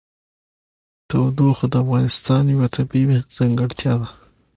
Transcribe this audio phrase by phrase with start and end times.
[1.09, 4.09] تودوخه د افغانستان یوه طبیعي ځانګړتیا ده.